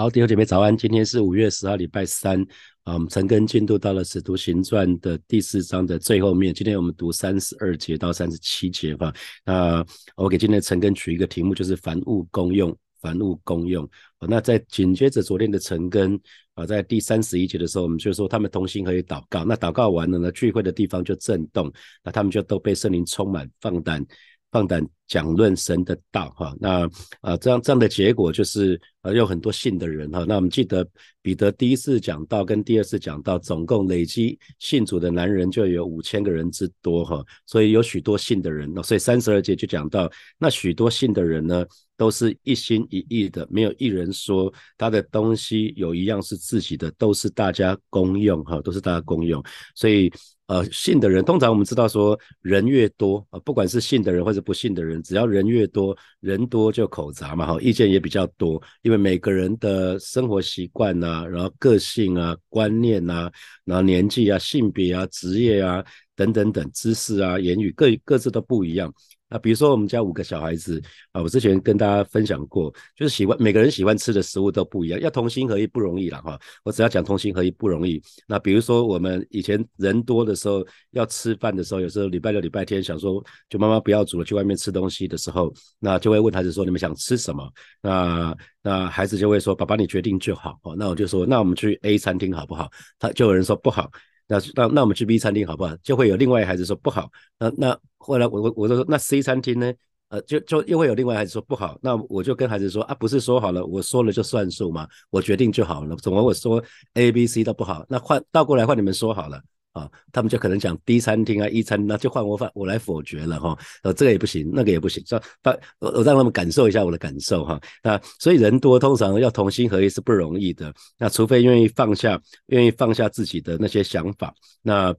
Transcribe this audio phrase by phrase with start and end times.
[0.00, 2.40] 好，弟兄姐妹早安，今天是五月十号，礼拜三
[2.84, 2.94] 啊。
[2.94, 6.54] 我们陈根进度到了《使徒行传》的第四章的最后面。
[6.54, 9.12] 今天我们读三十二节到三十七节哈。
[9.44, 9.84] 那
[10.16, 13.86] 我给今天陈根取一个题目，就是凡物公用，凡物公用。
[14.26, 16.18] 那在紧接着昨天的陈根
[16.54, 19.44] 啊，在第三十一节的时候，我们就说他们同心可以祷告。
[19.44, 21.70] 那祷告完了呢，聚会的地方就震动，
[22.02, 24.02] 那他们就都被圣灵充满，放胆。
[24.50, 26.88] 放胆讲论神的道，哈，那
[27.20, 30.86] 啊，这样这样的结果就是呃，有很多信的人，哈，那我们记得
[31.22, 41.64] 彼得第一次讲道跟第二次讲道，总共累积信主的男人就有五千个人之多，哈，所以有许多信的人，那所以三十二节就讲到，那许多信的人呢，
[41.96, 49.42] 都是一心一意的，没有一人说他的东西有一样是自己的，都是大家公用，哈，都是大家公用，
[49.74, 50.12] 所以。
[50.50, 63.30] 呃，信的人通常我们知道说，人越多啊，不管是信的人或者不信的人，只要人越多，人多就口杂嘛，哈，意见也比较多，因为每个人的生活习惯呐，然后个性啊、观念呐，
[63.64, 65.84] 然后年纪啊、性别啊、职业啊
[66.16, 68.92] 等等等知识啊、言语各各自都不一样。
[69.30, 76.38] 那比如说我们家五个小孩子啊，我之前跟大家分享过，就是喜欢每个人喜欢吃的食物都不一样，要同心合一不容易了哈。
[76.64, 78.02] 我只要讲同心合一不容易。
[78.26, 87.48] 那比如说我们以前人多的时候要吃饭的时候，有时候礼拜六、礼拜天想说就妈妈不要煮了，去外面吃东西的时候，那就会问孩子说你们想吃什么？
[87.80, 90.58] 那那孩子就会说爸爸你决定就好。
[90.64, 92.68] 哦，那我就说那我们去 A 餐厅好不好？
[92.98, 93.90] 他就有人说不好。
[94.30, 95.74] 那那那我们去 B 餐厅好不好？
[95.82, 97.10] 就会有另外一孩子说不好。
[97.36, 99.72] 那那后来我我我就说那 C 餐厅呢？
[100.10, 101.76] 呃，就就又会有另外孩子说不好。
[101.82, 104.86] 那我就跟孩子说啊，不是说好了，我说了就算数吗？
[105.10, 105.96] 我决定就好了。
[105.96, 106.62] 怎么我说
[106.94, 107.84] A、B、C 都不好？
[107.88, 109.40] 那换倒过来换你们说好了。
[109.72, 113.56] 啊，他们就可能讲 D 餐厅啊、E 餐，那就换我反我来否决了哈。
[113.84, 117.60] 呃，这个也不行，那个也不行，说把我我让他们感受一下我的感受哈。
[117.80, 120.74] 那所以人多通常要同心合一是不容易的。
[120.98, 124.34] 那除非愿意放下，愿意放下自己的那些想法。
[124.60, 124.92] 那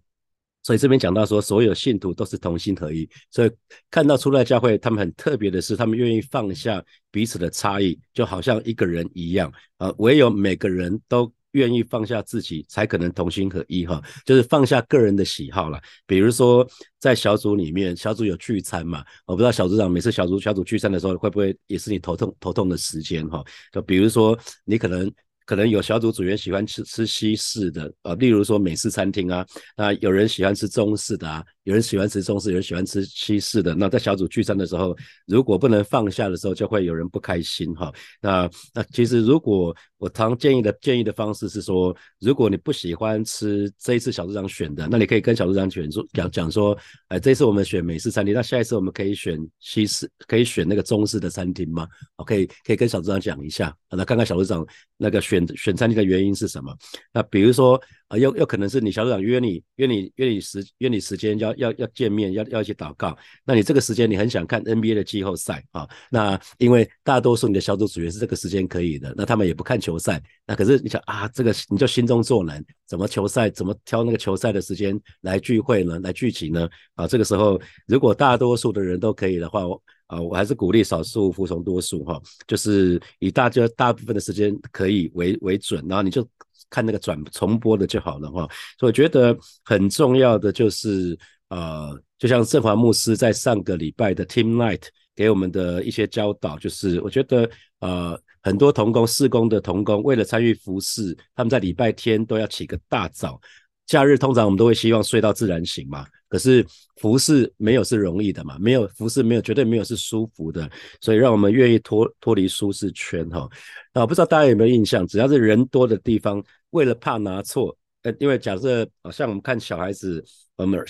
[0.63, 3.09] 所以这边讲到说，所有信徒都是同心合一。
[3.29, 3.51] 所以
[3.89, 9.93] 看到出来教会，他们很特别的是，他们愿意放下彼此的差异，就好像一个人一样啊。
[9.97, 11.29] 唯有每个人都。
[11.51, 14.01] 愿意放下自己，才可能同心合一哈。
[14.25, 15.79] 就是放下个人的喜好了。
[16.05, 16.67] 比如说，
[16.99, 19.03] 在小组里面，小组有聚餐嘛？
[19.25, 23.43] 我不知道小组长每次小组小组聚餐的时候，会不会也是你头痛头痛的时间哈？
[23.71, 25.11] 就比如说，你可能
[25.45, 29.45] 可能有小组组员喜欢吃吃西式的呃，例如说美式餐厅啊，
[29.75, 31.43] 那有人喜欢吃中式的啊。
[31.63, 33.75] 有人喜欢吃中式，有人喜欢吃西式的。
[33.75, 34.95] 那在小组聚餐的时候，
[35.27, 37.93] 如果不能放下的时候，就会有人不开心哈。
[38.19, 46.75] 那那其实如果我常建议的建议的方式是说，如果你不喜欢吃这一次小组长选的，那你可以跟小组长选说讲讲说，
[47.09, 51.87] 哎，这次我们选美式餐厅，那下一次我们可以选西式，可以选那个中式的餐厅吗？
[52.15, 54.65] 我可以可以跟小组长讲一下，那看看小组长
[54.97, 56.75] 那个选选餐厅的原因是什么。
[57.13, 57.79] 那比如说。
[58.11, 63.17] 啊，又又可能是你小组长约你约你约你时约你时间要要要见面，要要一起祷告。
[63.45, 65.87] 那你这个时间你很想看 NBA 的季后赛啊？
[66.09, 70.21] 那因为大多数你的小组组员是这个时间可以的，那他们也不看球赛。
[70.45, 75.99] 那可是你想啊，这个你就心中作难，怎么球赛怎么挑那个球赛的时间来聚会呢？
[75.99, 76.69] 来聚集呢？
[76.95, 79.61] 啊，这个时候如果大多数的人都可以的话，
[80.07, 86.27] 啊，我还是鼓励少数服从多数哈，就是以大家大部分的时间可以为为准，然后你就。
[86.69, 88.47] 看那个转重播的就好了哈，
[88.79, 91.19] 所以我觉得很重要的就是
[91.51, 103.37] 呃，就像振华牧师在上个礼拜的 Team Night 给我们的一些教导，就是我觉得呃很多童工施工的童工为了参与服饰，他们在礼拜天都要起个大早，
[103.85, 106.65] 假日通常我们都会希望睡到自然醒嘛，可是
[107.01, 113.45] 服饰没有是容易的嘛，没有服饰没有绝对没有是舒服的，所以让我们愿意脱脱离舒适圈哈。
[113.91, 116.41] 啊，不知道大家有没有印象，只要是人多的地方。
[116.69, 120.23] 为了怕拿错，呃，因为假设啊，像我们看小孩子，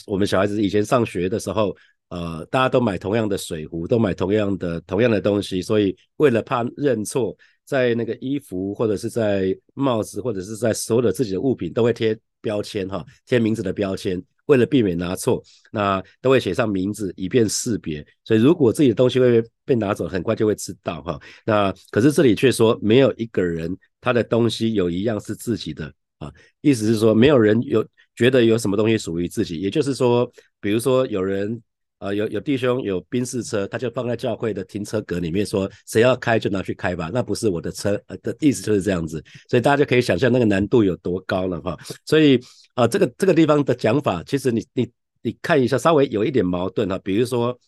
[0.07, 1.75] 我们小孩子以前上学的时候，
[2.09, 15.41] 呃，大家都买同样的水壶，都买同样的同样的东西，所以为了怕认错，在那个衣服或者是在帽子或者是在所有的自己的物品都会贴标签哈，贴名字的标签，为了避免拿错，
[15.71, 18.05] 那都会写上名字以便识别。
[18.23, 21.19] 所以如果自己的东西会被拿走，很快就会知道哈。
[21.45, 23.77] 那可是这里却说没有一个人。
[24.03, 26.31] 他的东西有一样是自己的啊，
[26.61, 27.83] 意思是说没有人有
[28.15, 31.59] 觉得有什么东西属于自己，也就是说，比如说有人
[31.97, 41.75] 啊有有弟兄有宾士车，他就放在教会的停车格里面，说谁要开就拿去开吧，那不是我的车的意思就是这样子，所以大家就可以想象那个难度有多高了哈。
[42.05, 42.39] 所以
[42.75, 44.87] 啊，这个这个地方的讲法，其实你你
[45.23, 47.59] 你看一下，稍微有一点矛盾哈，比如说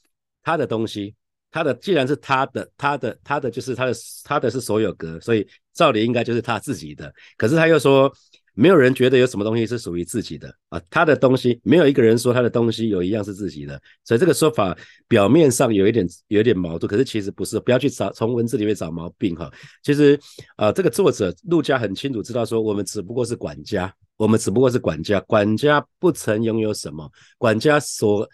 [0.44, 1.16] 他的东西。
[1.56, 7.14] 他的既然是他的，他的他的就是他的他的是所有格，所以照理应该就是他自己的。
[7.38, 8.12] 可是他又说，
[8.54, 14.78] 没有人觉得有什么东西是属于自己的啊，他的东西没有一个人说他的东西有一样是自己的，所以这个说法
[15.08, 19.52] 表面上有一点有一点矛盾，可是其实不是，不要去找从文字里面找毛病哈。
[19.84, 20.20] 其实
[20.56, 28.30] 啊，这个作者陆家很清楚知道说，我们只不过是管家，我们只不过是管家，管家不曾拥有什么，管家所。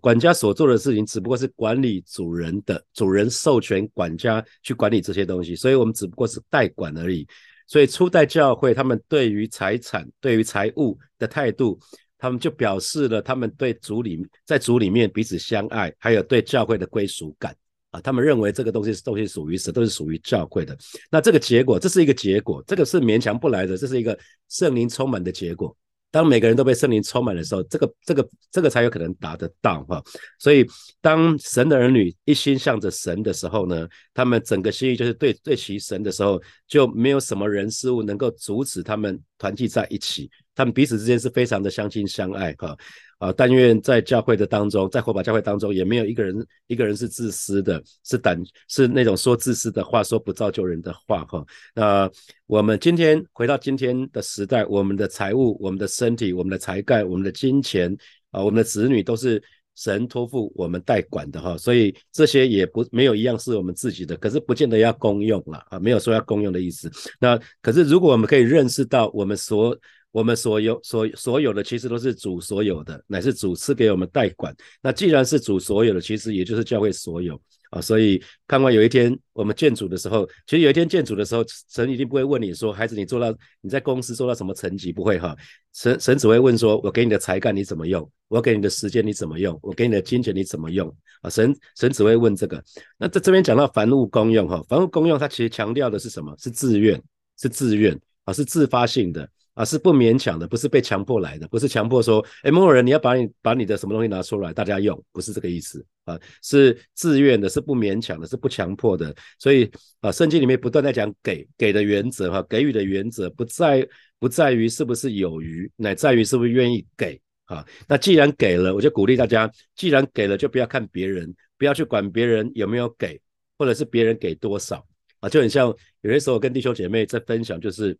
[0.00, 7.26] 管家所做的事情只不过是管理主人的，主人授权管家去管理这些东西，所以我们只不过是代管而已。
[7.66, 11.78] 所以初代教会他们对于财产、对于财物的态度，
[12.18, 17.54] 他们就表示了他们对主里在主里面彼此相爱，还有对教会的归属感
[17.90, 18.00] 啊。
[18.00, 20.76] 他们认为这个东西是东西属于神，都是属于教会的。
[21.10, 24.18] 那这个结果，这是一个结果，这个是勉强不来的，这是一个
[24.48, 25.76] 圣灵充满的结果。
[26.14, 30.00] 当每个人都被圣灵充满的时候，这个、这个、这个才有可能达得到哈。
[30.38, 30.64] 所以，
[31.00, 40.30] 当神的儿女一心向着神的时候呢，他们整个心意就是对对其神的时候，就没有什么人事物能够阻止他们团聚在一起。
[40.54, 42.76] 他们彼此之间是非常的相亲相爱哈。
[43.24, 48.38] 啊但愿在教会的当中，在火把教会当中，也没有一个人一个人是自私的，是胆
[48.68, 51.42] 是那种说自私的话，说不造就人的话哈。
[51.74, 52.10] 那
[52.46, 57.96] 我们今天回到今天的时代，我们的财务、我们的身体、我们的才干、我们的金钱
[58.30, 59.42] 啊，我们的子女都是
[59.74, 61.56] 神托付我们代管的哈。
[61.56, 66.90] 所以这些也不没有一样是我们自己的，可是不见得要公用了啊，没有说要公用的意思。
[67.18, 69.74] 那可是如果我们可以认识到我们所
[70.14, 74.54] 我们所有所所有的其实都是主所有的，乃是主赐给我们代管。
[74.80, 77.34] 那既然是主所有的，其实也就是教会所有
[77.70, 77.80] 啊。
[77.80, 84.92] 所以，看完有一天我们建主的时候，其实有一天建主的时候，神一定不会问你说，孩子，你做到你在公司做到什么成绩？
[84.92, 85.36] 不会哈。
[85.72, 88.08] 神神只会问说，我给你的才干你怎么用？
[88.28, 89.58] 我给你的时间你怎么用？
[89.62, 90.88] 我给你的金钱你怎么用？
[91.22, 92.62] 啊，神神只会问这个。
[92.98, 96.32] 那在这边讲到凡物公用哈，凡物公用它其实强调的是什么？
[96.38, 97.02] 是自愿，
[97.36, 99.28] 是自愿啊，是自发性的。
[99.54, 109.14] 啊，是不勉强的，不是被强迫来的，不是强迫说，哎，某某人你要把你把你的什么东西拿出来，大家用，不是这个意思啊，是自愿的，是不勉强的，是不强迫的。
[109.38, 109.70] 所以
[110.00, 117.64] 啊，圣经里面不断在讲给给的原则哈，给予的原则不在不在于是不是有余，乃在于是不是愿意给啊。
[117.86, 123.20] 那既然给了，我就鼓励大家，既然给了，就不要看别人，不要去管别人有没有给，
[123.56, 124.84] 或者是别人给多少
[125.20, 127.96] 啊，就很像有些时候跟弟兄姐妹在分享，就是。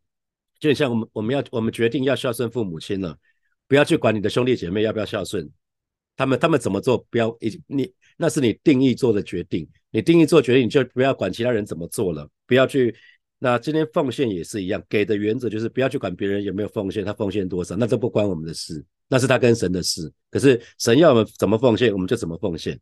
[0.64, 3.16] 就像我们我们要我们决定要孝顺父母亲了，
[3.68, 5.48] 不要去管你的兄弟姐妹要不要孝顺，
[6.16, 12.94] 他们他们怎么做，不要你你那是你定义做的决定，你定义做决定你就不要管其他人怎么做了，不要去。
[13.38, 20.10] 那今天奉献也是一样，给的原则就是不要去管别人有没有奉献，他奉献多少，那都不关我们的事，那是他跟神的事。
[20.30, 22.80] 可是神要我们怎么奉献，我们就怎么奉献。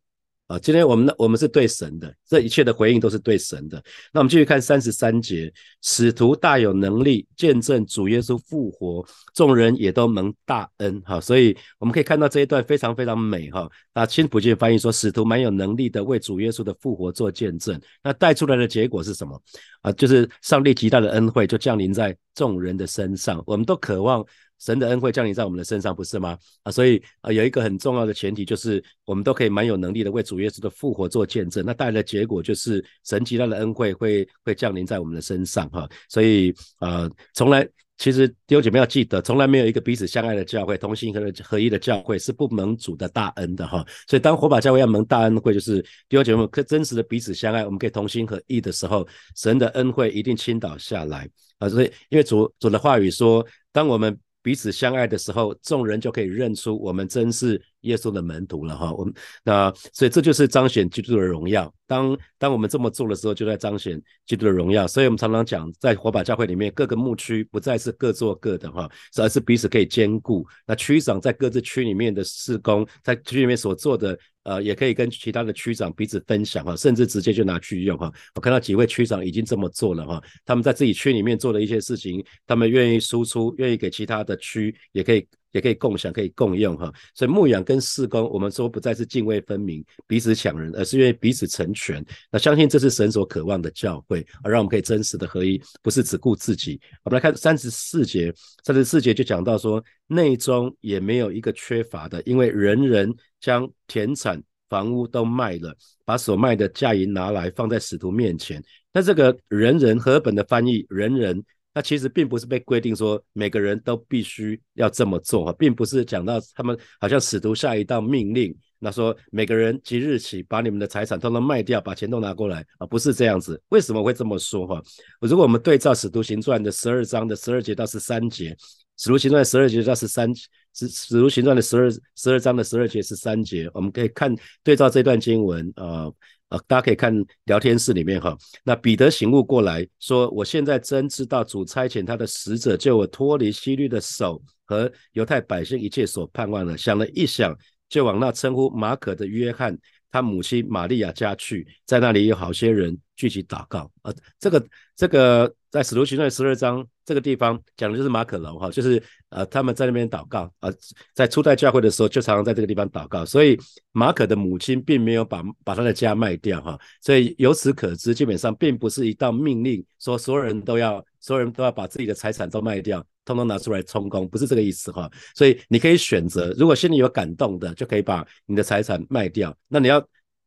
[0.53, 3.83] 啊，今天我们呢，我们是对神的，这一切的回应都是对神的。
[4.13, 5.51] 那我们继续看三十三节，
[5.81, 9.03] 使徒大有能力见证主耶稣复活，
[9.33, 11.01] 众人也都蒙大恩。
[11.07, 13.51] 哈，所以我们可以看到这一段非常非常美。
[13.51, 17.81] 哈，那新普金翻译说，使徒蛮有能力的为主耶稣的复活做见证。
[18.03, 19.43] 那带出来的结果是什么？
[19.81, 23.43] 啊，就是上帝极大的恩惠就降临在众人的身上。
[23.47, 24.23] 我们都渴望。
[24.63, 26.39] 神的恩惠降临在我们的身上，不是吗？
[26.63, 31.65] 啊，所以啊，有一个很重要的前提，就是我们都可以蛮有能力的为主耶稣的复活做见证。
[31.67, 35.89] 那带来的结果就是神极大的恩惠会会降临在我们的身上，哈。
[36.09, 37.69] 所以啊，从来
[37.99, 43.85] 其实弟兄姐妹要记得，从来没有一个彼此相爱的教会、同心合合一的教会是不蒙主的大恩的，哈。
[44.09, 51.29] 所以当火把教会要蒙大恩惠，就是弟兄姐妹可真实的彼此相爱，我们可以同心合一的时候，神的恩惠一定倾倒下来
[51.59, 51.69] 啊。
[51.69, 58.93] 所以因为主主的话语说，当我们彼此相爱的时候，众人就可以认出我们真是耶稣的门徒了哈。
[58.93, 61.73] 我们那所以这就是彰显基督的荣耀。
[61.87, 64.87] 当当我们这么做的时候，就在彰显基督的荣耀。
[64.87, 70.47] 所以我们常常讲，在火把教会里面，各个牧区不再是各做各的哈，而是彼此可以兼顾。
[70.67, 74.19] 那区长在各自区里面的事工，在区里面所做的。
[74.45, 78.13] 呃，也可以跟其他的区长彼此分享哈，甚至直接就拿去用哈。
[78.35, 85.25] 我看到几位区长已经这么做了哈，他们在自己区里面做的一些事情，他们愿意输出，愿意给其他的区，也可以。
[85.53, 86.93] 也可以共享，可以共用哈。
[87.15, 92.05] 所以牧养跟事工，我们说不再是泾渭分明、彼此抢人，而是愿意彼此成全。
[92.31, 96.81] 那相信这是神所渴望的教会，而让我们可以真实的合一，不是只顾自己。
[97.05, 108.63] 我们来看三十四节，三十四节就讲到说，内中也没有一个缺乏的，因为人人将田产、房屋都卖了，把所卖的价银拿来放在使徒面前。
[108.93, 111.45] 那这个人人和本的翻译，人人。
[111.75, 123.61] 那其实并不是被规定说每个人都必须要这么做哈，并不是讲到他们好像使徒下一道命令，那说每个人即日起把你们的财产通通卖掉，把钱都拿过来啊，不是这样子。
[123.71, 124.83] 为什么会这么说哈？
[125.21, 128.51] 如果我们对照《使徒行传》的十二章的十二节到十三节，
[128.99, 130.31] 《使徒行传》十二节到十三，
[130.75, 136.13] 使使徒行传的十二十二章的十二节十三节，我们可以看对照这段经文啊。
[136.53, 137.13] 啊大家可以看
[137.45, 138.37] 聊天室里面哈。
[138.63, 147.57] 那彼得醒悟过来说：“我现在真知道主差遣他的使者救我脱离希律的手和犹太百姓一切所盼望的。”想了一想，
[147.89, 149.77] 就往那称呼马可的约翰
[150.11, 152.99] 他母亲玛利亚家去，在那里有好些人
[153.29, 153.91] 聚集祷告。
[154.03, 156.87] 呃，这个这个在使徒行传十二章。
[157.05, 160.71] 这个地方讲的就是马可楼哈，就是呃他们在那边祷告啊，
[161.15, 163.59] 在初代教会的时候就常常在这个地方祷告，所以
[163.91, 180.01] 马可的母亲并没有把把他的家卖掉哈，所以由此可知，基本上并不是一道命令说所有人都要所有人都要把自己的财产都卖掉，通通拿出来充公，不是这个意思哈，所以你可以选择，如果心里有感动的，就可以把你的财产卖掉，那你要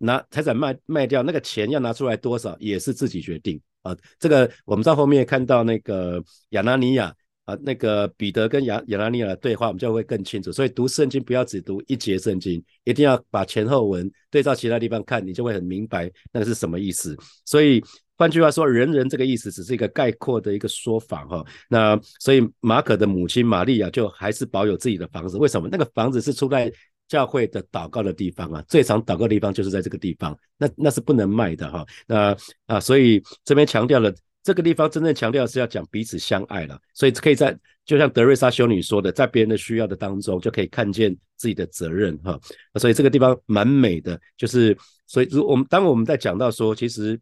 [0.05, 3.59] 拿财产卖卖掉，那个钱要拿出来多少也是自己决定。
[3.81, 6.19] 啊，这个我们在后面看到那个
[6.49, 10.51] 亚拿尼亚啊，那个彼得跟亚亚拿尼亚的对话，我们就会更清楚。
[10.51, 17.15] 所以读圣经不要只读一节圣经，一定要把前后文对照其他地方看，你就会很明白那个是什么意思。
[17.45, 17.79] 所以
[18.17, 21.45] 换句话说，人人这个意思只是一个概括的一个说法哈。
[21.69, 25.69] 那所以马可的母亲玛利亚就还是保有自己的房子，为什么？
[25.71, 26.73] 那个房子是出在。
[27.07, 31.85] 教会的祷告的地方啊，最常祷告的地方就是在这个地方，那那是不能卖的哈。
[32.07, 32.35] 那
[32.65, 42.39] 啊，所以这边强调了这个地方真正强调是要讲彼此相爱了，所以可以在就像德瑞莎修女说的，在别人的需要的当中就可以看见自己的责任哈。
[42.75, 47.19] 所以这个地方蛮美的，就是所以如我们当我们在讲到说，其实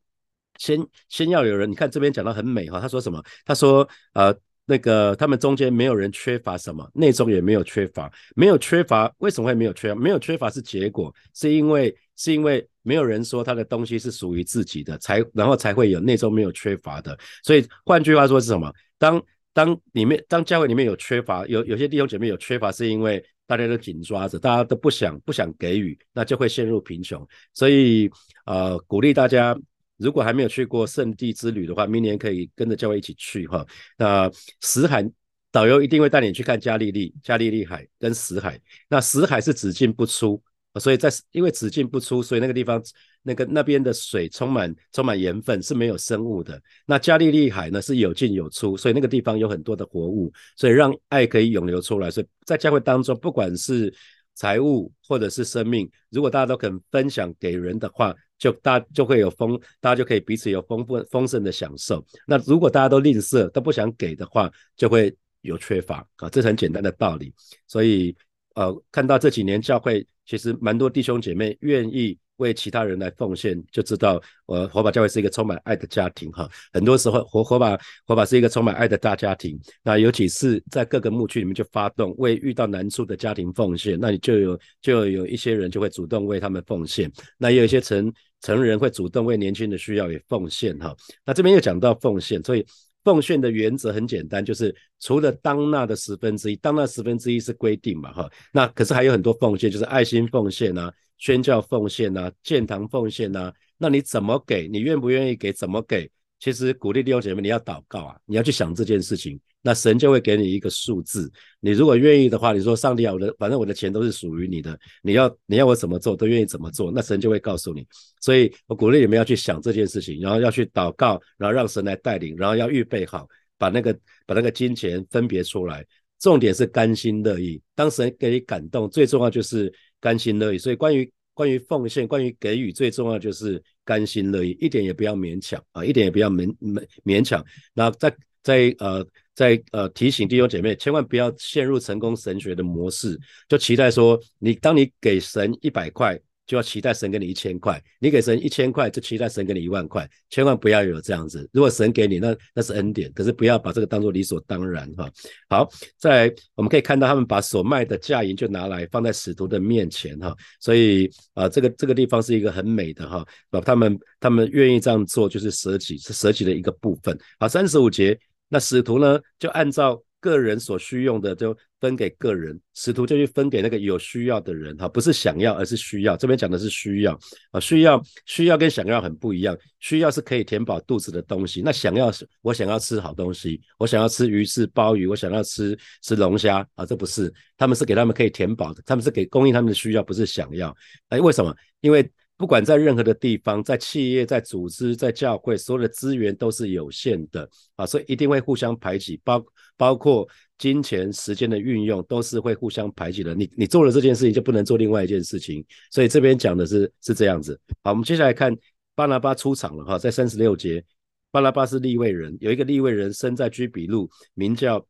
[0.57, 3.23] 先先要有人，你看这边讲到很美哈，他说什么？
[3.45, 4.33] 他说呃。
[4.65, 9.93] 那个他们中间没有人缺乏什么，内中也没有缺乏，没有缺乏，为什么会没有缺？
[9.93, 17.17] 没有缺乏是结果，是因为是因为没有人说他的东西是属于自己的，才然后才会有内中没有缺乏的。
[17.43, 18.73] 所以换句话说是什么？
[18.97, 19.21] 当
[19.53, 27.27] 当里面当教会里面有缺乏，有有些弟兄姐妹有缺乏，是因为大家都紧抓着，大家都不想不想给予，那就会陷入贫穷。
[27.53, 28.09] 所以
[28.45, 29.57] 呃，鼓励大家。
[29.97, 33.65] 如果还没有去过圣地之旅的话，明年可以跟着教会一起去哈。
[33.97, 35.07] 那死海
[35.51, 38.59] 导游一定会带你去看加利利、加利利海跟死海。
[38.89, 40.41] 那死海是只进不出，
[40.79, 42.81] 所以在因为只进不出，所以那个地方
[43.21, 46.59] 那个那边的水充满充满盐分，是没有生物的。
[46.87, 52.09] 那加利利海呢是有进有出，所以那个地方有很多的活物，所以让爱可以涌流出来。
[52.09, 53.93] 所以在教会当中，不管是
[54.33, 58.13] 财务或者是生命，如果大家都肯分享给人的话。
[58.43, 62.05] 就大家就会有丰，大家就可以彼此有丰富丰盛的享受。
[62.27, 67.33] 那如果大家都吝啬，都不想给的话，就会有缺乏啊，这是很简单的道理。
[67.67, 68.13] 所以
[68.55, 72.19] 呃，看到这几年教会其实蛮多弟兄姐妹愿意。
[72.37, 76.49] 为其他人来奉献，就知道呃火把教会是一个充满爱的家庭哈。
[76.73, 79.57] 很多时候火火把火把是一个充满爱的大家庭。
[79.83, 87.09] 那尤其是在各个牧区里面就发动为遇到难处的家庭奉献，那你就有就有一些人就会主动为他们奉献。
[87.37, 88.11] 那也有一些成
[88.43, 90.95] 成人会主动为年轻的需要也奉献哈。
[91.25, 92.63] 那这边又讲到奉献，所以
[93.03, 98.29] 奉献的原则很简单，就是除了当纳的十分之一，当纳十分之一是规定嘛哈。
[98.51, 100.93] 那可是还有很多奉献，就是爱心奉献啊。
[101.19, 104.67] 宣教奉献呐，建堂奉献呐，那你怎么给？
[104.67, 105.53] 你愿不愿意给？
[105.53, 106.09] 怎么给？
[106.37, 111.31] 其实鼓励弟兄姐妹，你要祷告啊，你要去想这件事情，那神就会给你一个数字。
[111.59, 117.83] 你如果愿意的话，你说上帝啊，我的反正我的钱都是属于你的，你要你要我怎么做都愿意怎么做，那神就会告诉你。
[118.21, 123.27] 所以我鼓励你们要去想这件事情，然后要去祷告，然后让神来带领，然后要预备好，
[123.57, 125.83] 把那个把那个金钱分别出来。
[126.19, 129.73] 重点是甘心乐意，当神给你感动，最重要就是。
[130.03, 137.41] 甘心乐意，所以关于关于奉献，关于给予，最重要就是甘心乐意，一点也不要勉强啊，一点也不要勉勉勉强。
[137.73, 146.19] 那在在呃在呃提醒弟兄姐妹，千万不要陷入成功神学的模式，就期待说你当你给神一百块。
[146.45, 151.49] 就要期待神给你一千块，你给神一千块，就期待神给你一万块，千万不要有这样子。
[151.53, 155.09] 如果神给你，那那是恩典，可是不要把这个当做理所当然哈。
[155.47, 167.17] 好，在我们可以看到他们把所卖的价银就拿来放在使徒的面前哈，所以啊，这个这个地方是一个很美的哈，把他们他们愿意这样做，就是舍己是舍己的一个部分。
[167.39, 168.19] 好，三十五节，
[168.53, 169.99] 那使徒呢就按照。
[170.23, 176.15] 个人所需用的就分给个人，使徒就去分给那个有需要的人哈，不是想要，而是需要。
[176.15, 177.11] 这边讲的是需要
[177.51, 179.53] 啊，需要需要跟想要很不一样。
[179.81, 190.73] 需要是可以填饱肚子的东西，那想要是我想要吃好东西，我想要吃鱼翅鲍鱼，我想要吃吃龙虾啊，这不是，他们是给他们可以填饱的，他们是给供应他们的需要，不是想要。
[191.09, 191.53] 哎，为什么？
[191.81, 192.09] 因为。
[192.35, 199.45] 不管在任何的地方，在企业、在组织、在教会，所有的资源都是有限的啊，所以一定会互相排挤，包
[199.77, 203.33] 包括金钱、时间的运用都是会互相排挤的。
[203.35, 205.63] 你你做了这件事情，就不能做另外一件事情。
[205.91, 207.57] 所以这边讲的是是这样子。
[207.83, 208.53] 好，我们接下来看
[208.95, 210.83] 巴拿巴出场了哈，在三十六节，
[211.31, 214.85] 巴拿巴是立位人，有一个立位人生在居比路，名叫。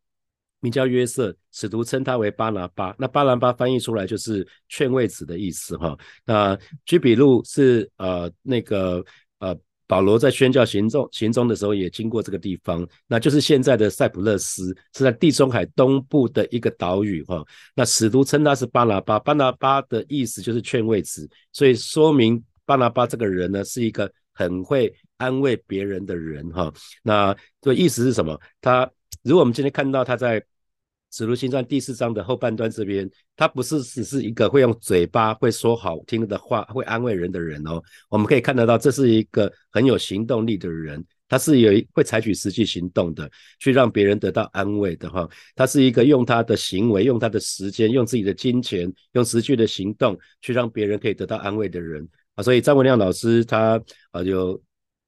[0.63, 2.95] 名叫约瑟，使徒称他为巴拿巴。
[2.97, 5.95] 那巴拿巴翻译出来就是劝慰子的意思哈。
[6.25, 9.03] 那居比路是呃那个
[9.39, 9.55] 呃
[9.85, 17.43] 保罗在宣教行踪行踪的时候也经过这个地方，那就是现在的塞浦路斯，是在地中海东部的一个岛屿哈。
[17.75, 26.73] 那使徒称他是巴拿巴，巴拿巴的意思就是劝慰子，所以说明巴拿巴这个人呢是一个很会安慰别人的人哈。
[27.03, 28.39] 那这意思是什么？
[28.61, 28.89] 他
[29.21, 30.43] 如果我们今天看到他在
[31.13, 37.79] 使徒行传第四章的后半段这边，他不是只是一个会用嘴巴会说好听的话、会安慰人的人哦。
[38.09, 43.29] 我们可以看得到，这是一个很有行动力的人，他是有会采取实际行动的，
[43.59, 45.29] 去让别人得到安慰的哈。
[45.55, 52.41] 他是一个用他的行为、用他的时间、用自己的金钱、用实际的行动去让别人可以得到安慰的人啊。
[52.41, 53.79] 所以张文亮老师他
[54.09, 54.59] 啊有。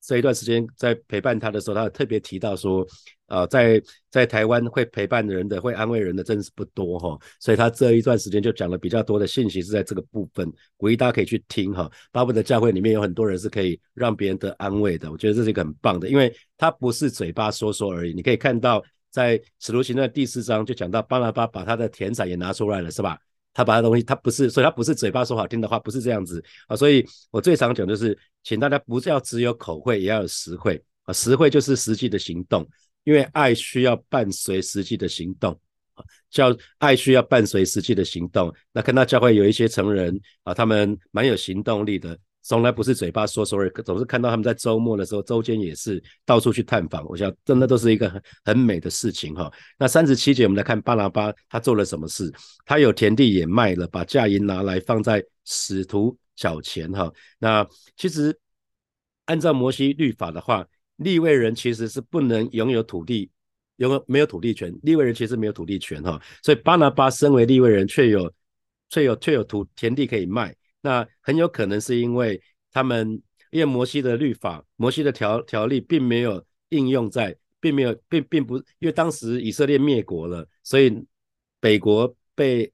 [0.07, 2.85] 这一段时间在陪伴他的时候，他特别提到说，
[3.27, 7.17] 啊，在在台湾会陪伴人的、会安慰人的，真是不多哈。
[7.39, 11.89] 所以他这一段时间就讲了比较多的信息是在这个部分，鼓励大家可以去听哈。
[12.11, 18.13] 巴布的教会里面有很多人是可以让别人得安慰的，我觉得这是一个很棒的，因为他不是嘴巴说说而已。
[18.13, 23.17] 你可以看到在使徒行传第四章就讲到巴拿巴把他的田产也拿出来了，是吧？
[23.57, 26.75] 他把他东西，他不是，所以他不是嘴巴说好听的话，不是这样子啊。
[26.75, 31.13] 所以我最常讲就是，请大家不要只有口惠，也要有实惠啊。
[31.13, 32.67] 实惠就是实际的行动，
[33.05, 35.57] 因为爱需要伴随实际的行动。
[36.29, 38.53] 叫爱需要伴随实际的行动。
[38.73, 42.19] 那看到教会有一些成人啊，他们蛮有行动力的。
[42.41, 47.03] 从来不是嘴巴说说而已，总是看到他们在周末的时候，周间也是到处去探访。
[47.05, 49.49] 我想，真的都是一个很很美的事情哈。
[49.79, 52.29] 那三十七节，我们来看巴拿巴他做了什么事？
[52.65, 57.09] 他有田地也卖了，把价银拿来放在使徒脚前哈。
[57.39, 57.65] 那
[57.95, 58.37] 其实
[59.25, 63.29] 按照摩西律法的话，立位人其实是不能拥有土地，
[63.77, 64.73] 拥有没有土地权。
[64.83, 66.21] 立位人其实没有土地权哈。
[66.41, 68.31] 所以巴拿巴身为立位人，却有
[68.89, 70.55] 却有却有土田地可以卖。
[70.81, 81.03] 那很有可能是因为他们，因为摩西的律法、摩西的条条例并没有应用在，并没有，并并不，因为当时以色列灭国了，所以
[81.59, 82.71] 北国被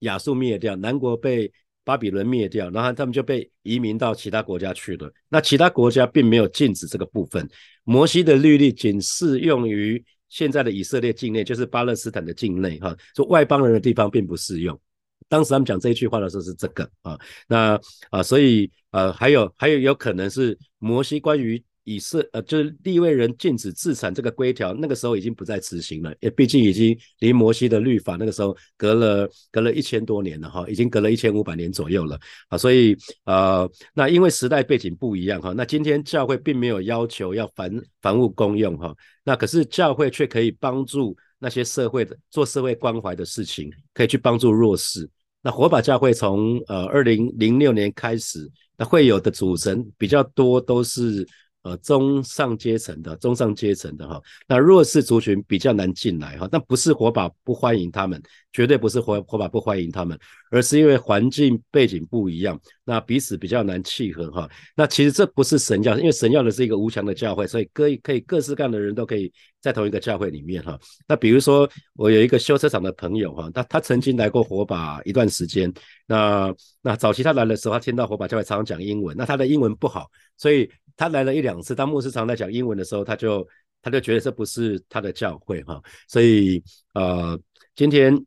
[0.00, 1.52] 亚述灭掉，南国被
[1.90, 5.12] 巴比伦灭掉，然后他们就被移民到其他国家去了。
[5.28, 7.50] 那其他国家并没有禁止这个部分，
[7.82, 14.80] 摩西的律例仅适用于现在的以色列境内，就是巴勒斯坦的境内，哈，说外邦人的地方并不适用。
[15.28, 21.60] 当时他们讲这一句话的时候是这个啊，那啊，所以呃，还有还有有可能是摩西关于
[21.94, 32.16] 以色呃，就是立位人禁止自产这个规条，那个时候已经不再执行了，也毕竟已经离摩西的律法那个时候隔了隔了一千多年了哈，已经隔了一千五百年左右了
[32.48, 45.08] 啊，所以呃，那因为时代背景不一样哈，那今天教会并没有要求要凡凡物公用哈，那可是教会却可以帮助那些社会的做社会关怀的事情，可以去帮助弱势。
[45.42, 51.26] 那火把教会从呃二零零六年开始，那会有的组成比较多都是
[51.62, 54.20] 呃中上阶层的，中上阶层的哈。
[54.46, 60.18] 那弱势族群比较难进来哈，但不是火把不欢迎他们，绝对不是火火把不欢迎他们，
[60.50, 64.48] 而是因为环境背景不一样，那彼此比较难契合哈。
[64.74, 69.32] 那其实这不是神教，因为神教的是一个无墙的教会，所以各可以各式各样的人都可以。
[69.60, 75.70] 在同一个教会里面哈，那比如说我有一个修车厂的朋友哈，他他曾经来过火把一段时间，
[76.06, 83.46] 那那早期他来的时候，他听到火把教会常常讲英文，那他的英文不好，所以他来了一两次，当牧师常在讲英文的时候，他就
[83.82, 86.62] 他就觉得这不是他的教会哈，所以
[86.94, 87.38] 呃，
[87.76, 88.18] 今天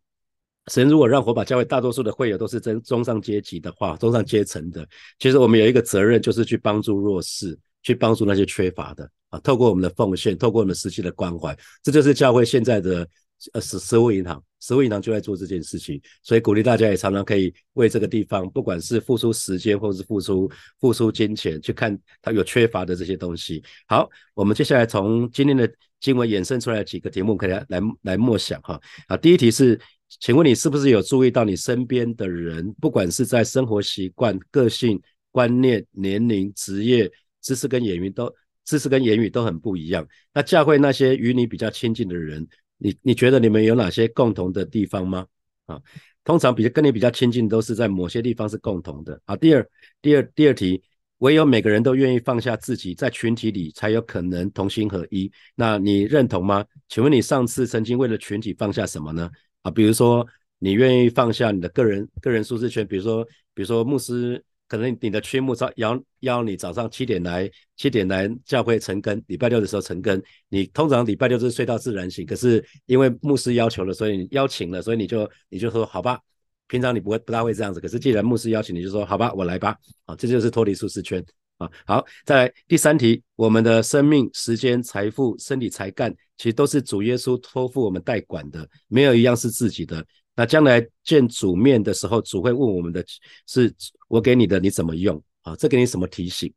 [0.67, 9.09] 神如果让火把教会大多数的会友都是真中上阶级的话，中上阶层的，其实我们有一个责任就是去帮助弱势，去帮助那些缺乏的。
[9.29, 13.07] 啊，透过我们的奉献，透过我们实际的关怀，这就是教会现在的
[13.53, 20.49] 呃食食物银行，食物银行就在做这件事情，所以鼓励大家也常常可以为这个地方，不管是付出时间，或是付出
[20.79, 23.61] 付出金钱，去看他有缺乏的这些东西。
[23.87, 28.79] 好，我们接下来从今天的经文衍生出来几个题目，可以来来来默想哈。
[29.07, 29.77] 啊，第一题是，
[30.21, 34.97] 请问你是不是有注意到你身边的人，不管是在生活习惯、个性、
[35.29, 40.07] 观念、年龄、职业、知识跟言语都知识跟言语都很不一样？
[40.33, 42.47] 那教会那些与你比较亲近的人，
[42.83, 45.25] 你你觉得你们有哪些共同的地方吗？
[45.65, 45.81] 啊，
[46.25, 49.19] 通常比跟你比较亲近，都是在某些地方是共同的。
[49.25, 49.69] 好，第二
[50.01, 50.83] 第二第二题。
[51.19, 55.31] 唯有每个人都愿意放下自己，在群体里才有可能同心合一。
[55.55, 56.65] 那你认同吗？
[56.89, 59.31] 请问你上次曾经为了群体放下什么呢？
[59.61, 60.27] 啊，比如说
[60.59, 64.43] 你愿意放下你的个人个人舒适圈，比如说比如说牧师
[64.73, 76.19] 可能你的区牧早邀邀你早上七点来七点来教会晨更，礼拜六的时候晨更，你通常礼拜六是睡到自然醒，可是因为牧师要求了，所以你邀请了，所以你就你就说好吧。
[76.67, 79.77] 平常你不会不大会这样子，可是既然牧师邀请你，就说好吧，我来吧。
[80.05, 81.23] 啊，这就是脱离舒适圈
[81.59, 81.69] 啊。
[81.85, 90.03] 好，再来第三题，我们的生命、时间、财富、身体、才干，其实都是主耶稣托付我们代管的，没有一样是自己的。
[90.35, 93.03] 那将来见主面的时候，主会问我们的
[93.47, 93.73] 是：
[94.07, 95.21] 我给你的，你怎么用？
[95.41, 96.53] 啊，这给你什么提醒？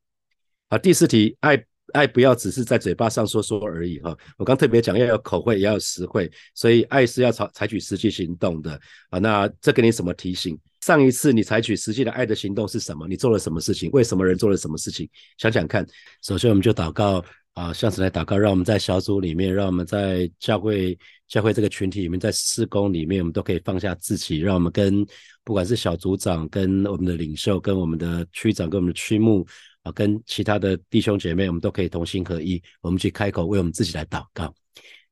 [0.68, 1.64] 啊，第四题，爱。
[1.92, 9.20] 爱不要只是在嘴巴上说说而已哈，我刚特别讲要有口惠，也要有实惠，所以爱是要采采取实际行动的啊。
[9.20, 10.58] 那这给你什么提醒？
[10.80, 13.06] 上一次你采取实际的爱的行动是什么？
[13.06, 13.88] 你做了什么事情？
[13.92, 15.08] 为什么人做了什么事情？
[15.38, 15.86] 想想看。
[16.24, 17.24] 首先我们就祷告
[17.56, 25.02] 啊，向神来祷告，让我们在小组里面，让我们在教会教会这个群体里面，在施工里面，我们都可以放下自己，让我们跟
[25.42, 29.46] 不管是小组长、跟我们的领袖、跟我们的区长、跟我们的区牧。
[29.82, 34.52] 啊，跟其他的弟兄姐妹，我们都可以同心合一，我们去开口为我们自己来祷告，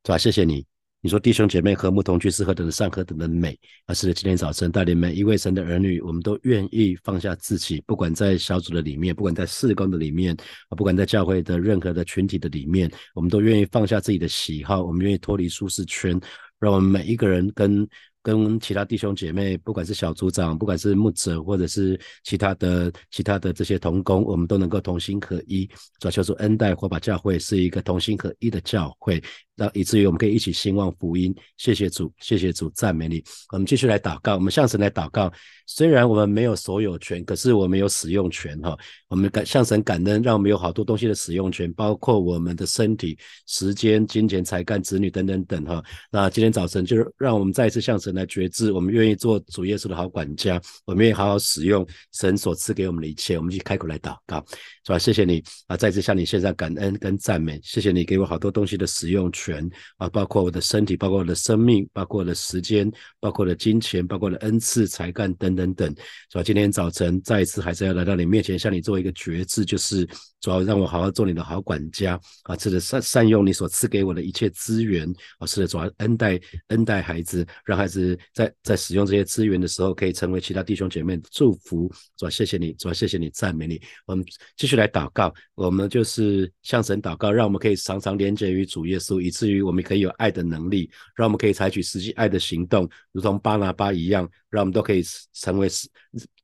[0.04, 0.18] 是吧？
[0.18, 0.66] 谢谢你。
[1.04, 3.54] 你说弟兄姐妹和睦同居是何等的善，何等的美。
[3.84, 10.34] 而是今天早晨带领每一位神的儿女，我们都愿意放下自己，不管在小组的里面，不管在事工的里面，
[10.70, 16.18] 啊，不管在教会的任何的群体的里面，我们都愿意放下自己的喜好，我们愿意脱离舒适圈，
[16.58, 17.86] 让我们每一个人跟。
[18.24, 25.66] 跟其他弟兄姐妹，不管是小组长，不管是牧者，或者是其他的其他的这些同工，我们都能够同心合一，
[26.00, 29.22] 主要求主恩待火把教会是一个同心合一的教会。
[29.56, 33.22] 那以至于我们可以一起兴旺福音，谢谢主，谢谢主，赞美你。
[33.52, 35.32] 我们继续来祷告，我们向神来祷告。
[35.66, 38.76] 虽然我们没有所有权，可是我们有使用权哈。
[39.08, 45.82] 我们感向神感恩，让我们有好多东西的使用权，包括我们的身体、时间、金钱、才干、子女等等等哈。
[46.10, 53.36] 那今天早晨就是让我们再一次向神来觉知，我们愿意做主耶稣的好管家，我们愿意好好使用神所赐给我们的一切。
[53.36, 54.44] 我们去开口来祷告，
[54.84, 54.98] 是吧？
[54.98, 57.60] 谢谢你啊，再次向你献上感恩跟赞美。
[57.62, 59.68] 谢谢你给我好多东西的使用权。
[59.96, 65.88] 啊，包括我的身体，包括我的生命，包括我的时间，包括了金钱，包括了恩赐、才干等等等，
[66.30, 66.42] 是吧？
[66.42, 70.06] 今天早晨再一次还是要来到你面前，向你做一个决志，就是
[70.44, 83.80] 主要让我好好做你的好管家啊，是的，善善用你所赐给我的一切资源啊，是的，主要恩待恩待孩子，让孩子在在使用这些资源的时候，可以成为其他弟兄姐妹的祝福，主要谢谢你，主要谢谢你，赞美你。
[84.04, 84.22] 我们
[84.54, 89.30] 继续来祷告，我们就是向神祷告，让我们可以常常连接于主耶稣以。
[89.30, 95.02] 至于我们可以有爱的能力，让我们可以采取实际爱的行动，如同巴拿巴一样，让我们都可以
[95.32, 95.68] 成为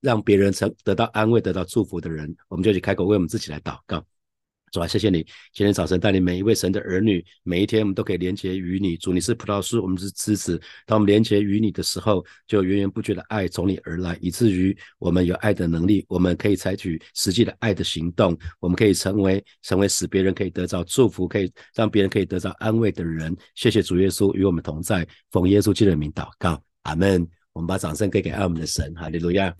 [0.01, 2.35] 让别人成得到安慰、得到祝福的人。
[2.49, 4.05] 我们就去开口为我们自己来祷告。
[4.73, 8.97] 主啊，谢谢你今天早晨带领每一位神的儿女，每一天我们都可以连接于你。
[8.97, 10.57] 主，你是葡萄树，我们是枝子。
[10.87, 23.37] 当我们连接于你的时候，就源源不绝的爱从你而来，以至于我们有爱的能力，我们可以采取实际的爱的行动，我们可以成为成为使别人可以得到祝福，可以让别人可以得到安慰的人。
[23.57, 27.29] 谢谢主耶稣与我们同在，奉耶稣基督的名祷告，阿门。
[27.53, 29.53] 我们把掌声给给爱我们的神，哈利路亚。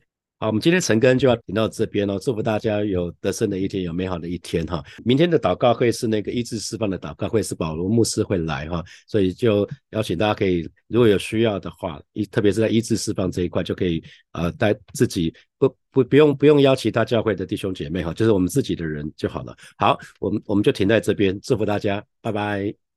[0.43, 2.19] 好，我们今天晨更就要停到这边哦。
[2.19, 4.83] 祝福大家有得胜的一天，有美好的一天哈。
[5.05, 19.55] 明天的祷告会是那个医治释放的祷告会，是保罗牧师会来哈，所以就邀请大家可以，如果有需要的话，一特别是在医治释放这一块，就可以呃带自己不不不用不用邀其他教会的弟兄姐妹哈，就是我们自己的人就好了。
[19.77, 22.90] 好，我们我们就停在这边，祝福大家，拜拜。